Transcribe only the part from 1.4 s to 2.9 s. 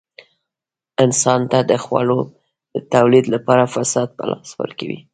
ته د خوړو د